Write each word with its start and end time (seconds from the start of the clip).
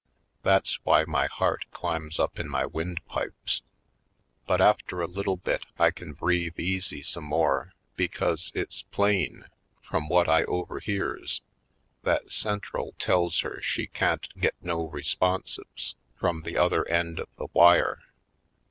That's 0.41 0.83
why 0.83 1.05
my 1.05 1.27
heart 1.27 1.65
climbs 1.69 2.17
up 2.17 2.39
in 2.39 2.49
my 2.49 2.65
windpipes. 2.65 3.61
But 4.47 4.59
after 4.59 4.99
a 5.03 5.07
little 5.07 5.35
bit 5.37 5.63
I 5.77 5.91
can 5.91 6.13
breathe 6.13 6.59
easy 6.59 7.03
some 7.03 7.25
more 7.25 7.73
because 7.97 8.51
it's 8.55 8.81
plain, 8.89 9.45
from 9.83 10.09
what 10.09 10.27
I 10.27 10.43
over 10.45 10.79
hears, 10.79 11.43
that 12.01 12.31
Central 12.31 12.93
tells 12.97 13.41
her 13.41 13.61
she 13.61 13.85
can't 13.85 14.27
get 14.39 14.55
no 14.59 14.89
responsives 14.89 15.93
from 16.15 16.41
the 16.41 16.57
other 16.57 16.83
end 16.87 17.19
of 17.19 17.27
the 17.35 17.49
wire. 17.53 17.99